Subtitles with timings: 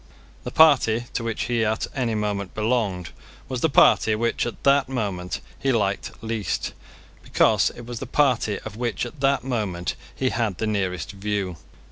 [0.43, 3.09] The party to which he at any moment belonged
[3.47, 6.73] was the party which, at that moment, he liked least,
[7.21, 11.57] because it was the party of which at that moment he had the nearest view.